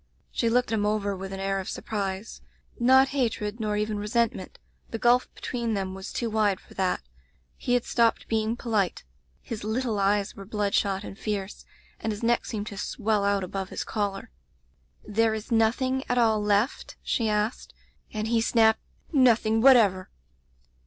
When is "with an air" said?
1.15-1.59